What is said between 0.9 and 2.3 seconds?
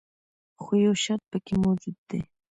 شرط پکې موجود دی.